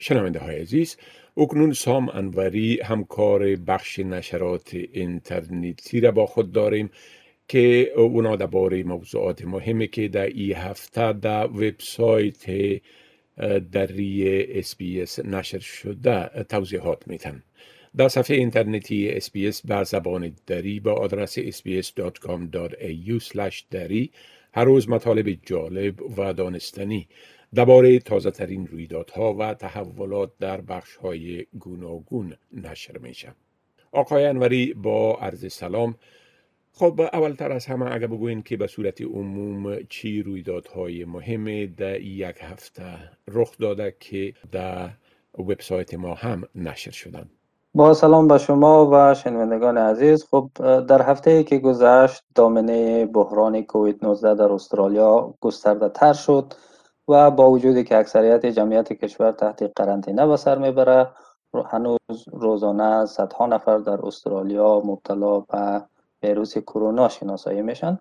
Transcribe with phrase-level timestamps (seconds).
[0.00, 0.96] شنونده های عزیز
[1.36, 6.90] اکنون سام انوری همکار بخش نشرات اینترنتی را با خود داریم
[7.48, 12.44] که اونا درباره موضوعات مهمی که در این هفته در وبسایت
[13.72, 17.42] دری SBS نشر شده توضیحات میتن
[17.96, 23.18] در صفحه اینترنتی SBS به زبان دری با آدرس sbs.com.au
[23.70, 24.10] دری
[24.52, 27.08] هر روز مطالب جالب و دانستنی.
[27.54, 33.34] درباره تازه ترین رویدادها و تحولات در بخش های گوناگون نشر میشه.
[33.92, 35.94] آقای انوری با عرض سلام.
[36.72, 42.36] خب اولتر از همه اگر بگوین که به صورت عموم چی رویدادهای مهم در یک
[42.40, 42.84] هفته
[43.28, 44.90] رخ داده که در
[45.38, 47.30] وبسایت ما هم نشر شدن؟
[47.74, 50.24] با سلام به شما و شنوندگان عزیز.
[50.30, 50.50] خب
[50.86, 56.54] در هفته که گذشت دامنه بحران کووید 19 در استرالیا گسترده تر شد.
[57.10, 61.08] و با وجودی که اکثریت جمعیت کشور تحت قرنطینه به سر می‌بره
[61.66, 65.82] هنوز روزانه صدها نفر در استرالیا مبتلا به
[66.22, 67.98] ویروس کرونا شناسایی میشن.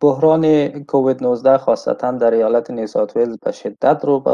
[0.00, 4.30] بحران کووید 19 خاصتا در ایالت نیسات ویلز به شدت رو به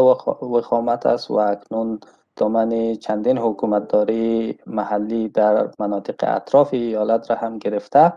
[0.46, 2.00] وخامت است و اکنون
[2.36, 8.12] دامن چندین حکومتداری محلی در مناطق اطراف ایالت را هم گرفته.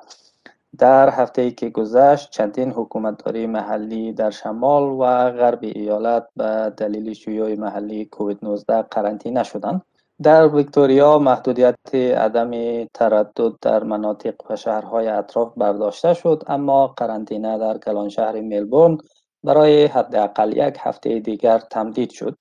[0.80, 7.56] در هفته که گذشت چندین حکومتداری محلی در شمال و غرب ایالت به دلیل شیوع
[7.56, 9.82] محلی کووید 19 قرنطینه شدند.
[10.24, 17.78] در ویکتوریا محدودیت عدم تردد در مناطق و شهرهای اطراف برداشته شد اما قرنطینه در
[17.78, 18.98] کلان شهر ملبورن
[19.44, 22.38] برای حداقل یک هفته دیگر تمدید شد.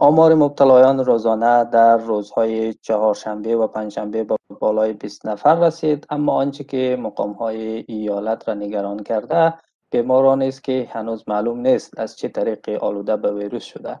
[0.00, 6.64] آمار مبتلایان روزانه در روزهای چهارشنبه و پنجشنبه با بالای 20 نفر رسید اما آنچه
[6.64, 9.54] که مقام های ایالت را نگران کرده
[9.90, 14.00] بیماران است که هنوز معلوم نیست از چه طریق آلوده به ویروس شده.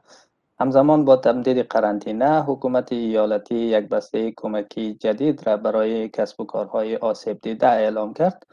[0.60, 6.96] همزمان با تمدید قرنطینه حکومت ایالتی یک بسته کمکی جدید را برای کسب و کارهای
[6.96, 8.46] آسیب دیده اعلام کرد.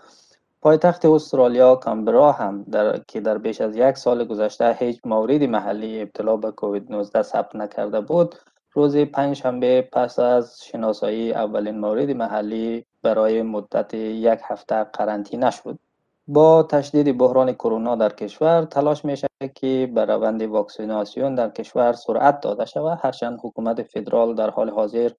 [0.66, 6.02] پایتخت استرالیا کامبرا هم در که در بیش از یک سال گذشته هیچ موردی محلی
[6.02, 8.36] ابتلا به کووید 19 ثبت نکرده بود
[8.74, 15.80] روز پنجشنبه پس از شناسایی اولین مورد محلی برای مدت یک هفته قرنطینه شد.
[16.28, 21.94] با تشدید بحران کرونا در کشور تلاش می شود که به روند واکسیناسیون در کشور
[21.94, 23.00] سرعت داده شود.
[23.02, 25.12] هرچند حکومت فدرال در حال حاضر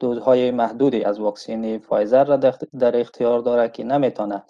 [0.00, 2.36] دوزهای محدودی از واکسین فایزر را
[2.78, 4.42] در اختیار دارد که نمی‌تونه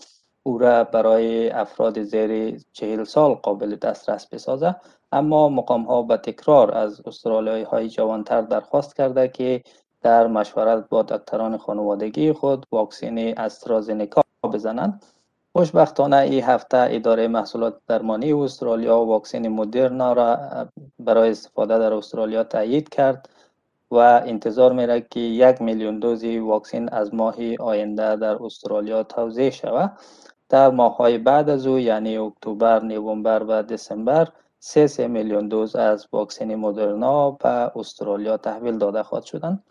[0.43, 4.77] او را برای افراد زیر چهل سال قابل دسترس بسازه.
[5.13, 9.63] اما مقام ها به تکرار از استرالیایی های جوانتر درخواست کرده که
[10.03, 15.03] در مشورت با دکتران خانوادگی خود واکسین استرازنکا بزنند.
[15.53, 20.39] خوشبختانه این هفته اداره محصولات درمانی استرالیا واکسن مدرنا را
[20.99, 23.29] برای استفاده در استرالیا تایید کرد.
[23.91, 29.93] و انتظار میره که یک میلیون دوزی واکسن از ماه آینده در استرالیا توزیع شود
[30.49, 34.29] در ماه های بعد از او یعنی اکتبر، نوامبر و دسامبر
[34.59, 39.65] سه سه میلیون دوز از واکسن مدرنا به استرالیا تحویل داده خواهد شدند.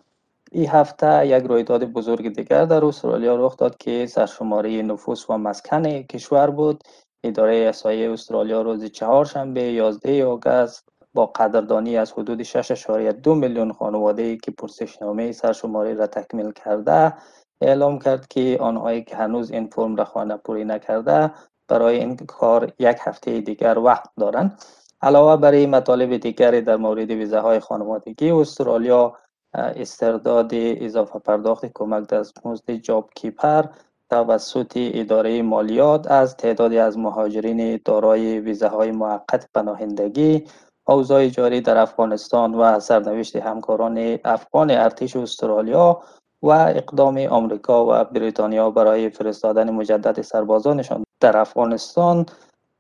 [0.52, 6.02] این هفته یک رویداد بزرگ دیگر در استرالیا رخ داد که سرشماری نفوس و مسکن
[6.02, 6.84] کشور بود
[7.24, 14.52] اداره احصایی استرالیا روز چهارشنبه 11 آگست با قدردانی از حدود 6.2 میلیون خانواده که
[14.52, 17.14] پرسشنامه سرشماری را تکمیل کرده
[17.62, 21.32] اعلام کرد که آنهایی که هنوز این فرم را خانه پوری نکرده
[21.68, 24.64] برای این کار یک هفته دیگر وقت دارند.
[25.02, 29.16] علاوه برای مطالب دیگری در مورد ویزه های خانوادگی استرالیا
[29.54, 33.64] استرداد اضافه پرداخت کمک دستمزد جاب کیپر
[34.10, 40.46] توسط اداره مالیات از تعدادی از مهاجرین دارای ویزه های موقت پناهندگی
[40.90, 46.02] اوضاع جاری در افغانستان و سرنوشت همکاران افغان ارتش استرالیا
[46.44, 52.26] و اقدام آمریکا و بریتانیا برای فرستادن مجدد سربازانشان در افغانستان.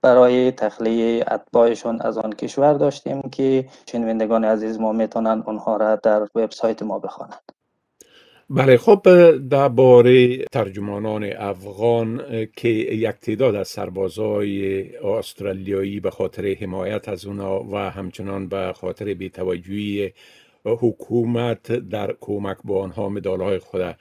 [0.02, 6.22] برای تخلیه اتباعشان از آن کشور داشتیم که شنوندگان عزیز ما می‌تونن اونها را در
[6.35, 7.59] وبسایت ما بخوانند.
[8.51, 9.01] بله خب
[9.49, 12.22] درباره ترجمانان افغان
[12.55, 19.13] که یک تعداد از سربازای استرالیایی به خاطر حمایت از اونا و همچنان به خاطر
[19.13, 20.11] بیتوجهی
[20.66, 23.96] حکومت در کمک به آنها مدال های خود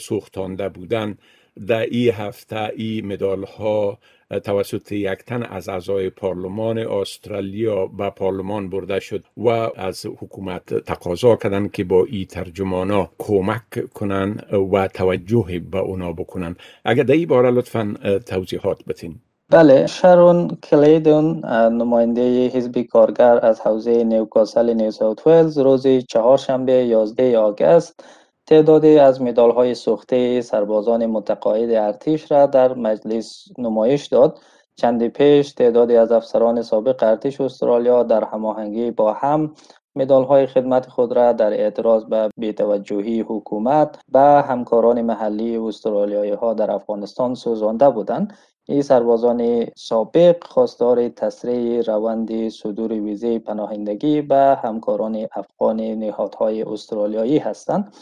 [0.00, 1.18] سوختانده بودند.
[1.66, 3.98] در این هفته این مدال ها
[4.38, 11.36] توسط یک تن از اعضای پارلمان استرالیا به پارلمان برده شد و از حکومت تقاضا
[11.36, 16.56] کردند که با این ترجمانا کمک کنند و توجه به اونا بکنند.
[16.84, 17.94] اگر در این باره لطفا
[18.26, 19.14] توضیحات بتین
[19.50, 27.38] بله شرون کلیدون نماینده حزب کارگر از حوزه نیوکاسل نیو ساوت ولز روز چهارشنبه 11
[27.38, 28.04] آگست
[28.50, 34.38] تعدادی از مدال های سوخته سربازان متقاعد ارتش را در مجلس نمایش داد.
[34.76, 39.54] چندی پیش تعدادی از افسران سابق ارتش استرالیا در هماهنگی با هم
[39.96, 46.54] مدال های خدمت خود را در اعتراض به بیتوجهی حکومت به همکاران محلی استرالیایی ها
[46.54, 48.36] در افغانستان سوزانده بودند.
[48.68, 57.92] این سربازان سابق خواستار تسریع روند صدور ویزه پناهندگی به همکاران افغان نهادهای استرالیایی هستند.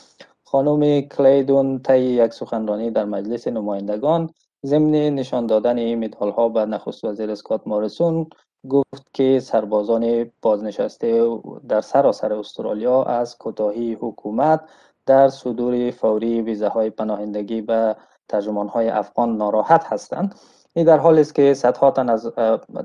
[0.50, 4.30] خانم کلیدون طی یک سخنرانی در مجلس نمایندگان.
[4.66, 8.26] ضمن نشان دادن این مدال ها به نخست وزیر اسکات مارسون
[8.68, 14.60] گفت که سربازان بازنشسته در سراسر استرالیا از کوتاهی حکومت
[15.06, 17.96] در صدور فوری ویزه های پناهندگی به
[18.28, 20.34] ترجمان های افغان ناراحت هستند.
[20.78, 22.30] این در حالی است که صدها تن از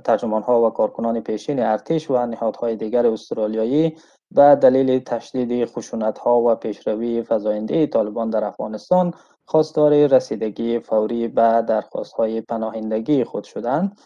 [0.03, 3.97] ترجمان ها و کارکنان پیشین ارتش و نهادهای دیگر استرالیایی
[4.31, 9.13] به دلیل تشدید خشونت ها و پیشروی فزاینده طالبان در افغانستان
[9.45, 13.97] خواستار رسیدگی فوری به درخواست های پناهندگی خود شدند.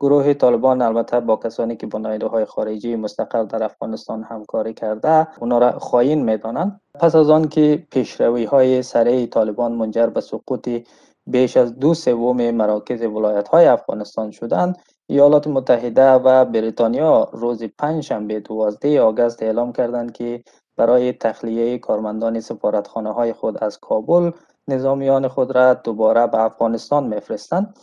[0.00, 5.58] گروه طالبان البته با کسانی که با نایده خارجی مستقر در افغانستان همکاری کرده اونا
[5.58, 6.80] را خواهین می‌دانند.
[6.94, 10.68] پس از آن که پیشروی های سریع طالبان منجر به سقوط
[11.26, 14.78] بیش از دو سوم مراکز ولایت های افغانستان شدند.
[15.06, 20.44] ایالات متحده و بریتانیا روز پنجشنبه 12 آگست اعلام کردند که
[20.76, 24.30] برای تخلیه کارمندان سفارتخانه های خود از کابل
[24.68, 27.78] نظامیان خود را دوباره به افغانستان میفرستند.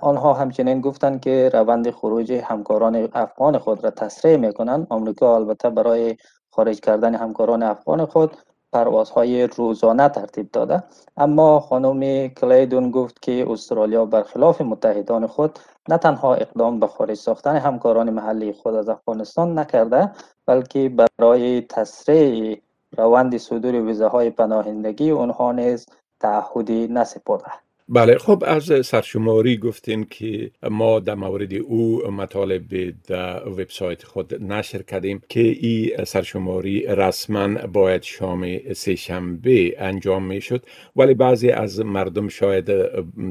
[0.00, 4.86] آنها همچنین گفتند که روند خروج همکاران افغان خود را تسریع می‌کنند.
[4.90, 6.16] آمریکا البته برای
[6.50, 8.36] خارج کردن همکاران افغان خود
[8.74, 10.82] پروازهای روزانه ترتیب داده.
[11.16, 17.56] اما خانم کلیدون گفت که استرالیا برخلاف متحدان خود نه تنها اقدام به خارج ساختن
[17.56, 20.10] همکاران محلی خود از افغانستان نکرده
[20.46, 22.60] بلکه برای تسریع
[22.96, 25.86] روند صدور ویزه های پناهندگی اونها نیز
[26.20, 27.63] تعهدی نسپرده.
[27.88, 34.82] بله خب از سرشماری گفتین که ما در مورد او مطالب در وبسایت خود نشر
[34.82, 40.66] کردیم که این سرشماری رسما باید شام سه شنبه انجام می شد
[40.96, 42.70] ولی بعضی از مردم شاید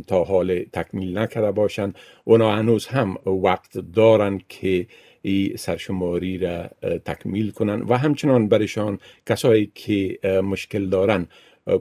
[0.08, 1.96] تا حال تکمیل نکرده باشند.
[2.24, 4.88] اونا هنوز هم وقت دارند که
[5.22, 6.70] این سرشماری را
[7.06, 7.92] تکمیل کنند.
[7.92, 11.28] و همچنان برشان کسایی که مشکل دارند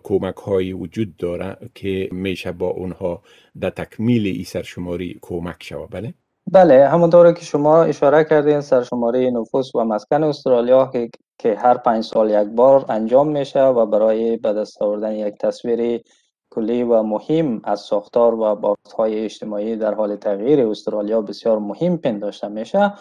[0.02, 3.23] کمک هایی وجود داره که میشه با اونها
[3.61, 6.14] در تکمیل این سرشماری کمک شود بله؟
[6.52, 12.05] بله همونطور که شما اشاره کردین سرشماری نفوس و مسکن استرالیا که که هر پنج
[12.05, 16.02] سال یک بار انجام میشه و برای به دست آوردن یک تصویر
[16.50, 22.49] کلی و مهم از ساختار و بافتهای اجتماعی در حال تغییر استرالیا بسیار مهم پنداشته
[22.49, 22.94] میشه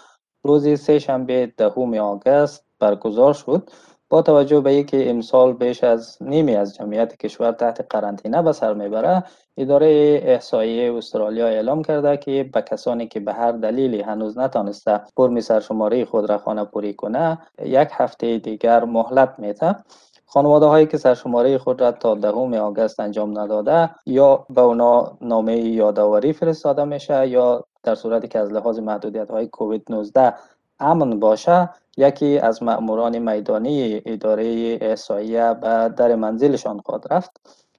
[0.44, 3.70] روز سه شنبه دهم آگست برگزار شد
[4.12, 8.74] با توجه به اینکه امسال بیش از نیمی از جمعیت کشور تحت قرنطینه به سر
[8.74, 9.24] می‌بره
[9.58, 15.40] اداره احصایه استرالیا اعلام کرده که به کسانی که به هر دلیلی هنوز نتانسته فرم
[15.40, 19.76] سرشماری خود را خانه پوری کنه یک هفته دیگر مهلت میده.
[20.26, 25.58] خانواده هایی که سرشماره خود را تا دهم آگست انجام نداده یا به اونا نامه
[25.58, 30.34] یادآوری فرستاده میشه یا در صورتی که از لحاظ محدودیت های کووید 19
[30.82, 37.32] امن باشه یکی از مأموران میدانی اداره احصایه به در منزلشان خواهد رفت.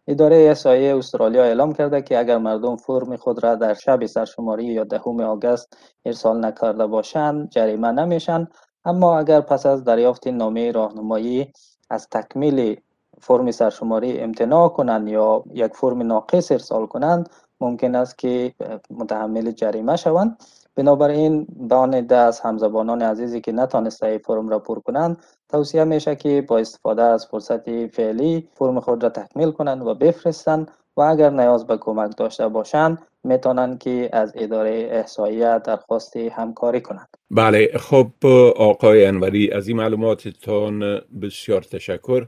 [0.07, 4.85] اداره احصایه استرالیا اعلام کرده که اگر مردم فرم خود را در شب سرشماری یا
[4.85, 8.49] دهم آگوست ارسال نکرده باشند جریمه نمیشن.
[8.85, 11.53] اما اگر پس از دریافت نامه راهنمایی
[11.91, 12.81] از تکمیل
[13.21, 18.55] فرم سرشماری امتناع کنند یا یک فرم ناقص ارسال کنند ممکن است که
[18.91, 20.43] متحمل جریمه شوند.
[20.77, 25.85] بنابراین به آن ده از همزبانان عزیزی که نتانسته ای فرم را پر کنند توصیه
[25.85, 31.01] میشه که با استفاده از فرصت فعلی فرم خود را تکمیل کنند و بفرستند و
[31.01, 37.09] اگر نیاز به کمک داشته باشند می‌تونند که از اداره احصایه درخواست همکاری کنند.
[37.31, 38.27] بله خب
[38.57, 42.27] آقای انوری از این معلوماتتان بسیار تشکر.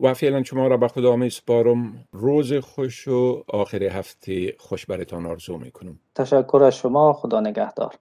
[0.00, 5.26] و فعلا شما را به خدا می سپارم روز خوش و آخر هفته خوش برتان
[5.26, 7.94] آرزو می کنم تشکر از شما خدا نگهدار.